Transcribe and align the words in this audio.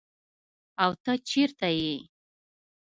او 0.83 0.91
ته 1.03 1.11
چیرته 1.29 1.67
ئي؟ 1.77 1.91